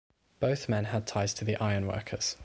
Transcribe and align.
Both 0.39 0.67
men 0.67 0.85
had 0.85 1.05
ties 1.05 1.31
to 1.35 1.45
the 1.45 1.55
Ironworkers. 1.57 2.35